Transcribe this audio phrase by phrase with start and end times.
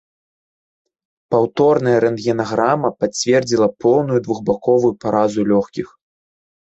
[1.33, 5.87] Паўторная рэнтгенаграма пацвердзіла поўную двухбаковую паразу лёгкіх.